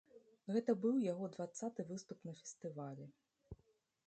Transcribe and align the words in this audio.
Гэта 0.53 0.75
быў 0.85 0.95
яго 1.11 1.29
дваццаты 1.35 1.87
выступ 1.93 2.25
на 2.31 2.37
фестывалі. 2.41 3.05